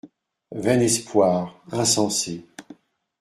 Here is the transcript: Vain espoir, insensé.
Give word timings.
Vain 0.55 0.81
espoir, 0.81 1.61
insensé. 1.71 2.43